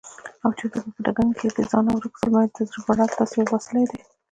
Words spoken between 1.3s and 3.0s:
کښې دځانه ورک زلمي دزړه